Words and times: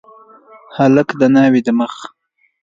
هلک 0.77 1.07
د 1.19 1.21
ناوي 1.33 1.61
د 1.65 1.69
مخ 1.79 1.93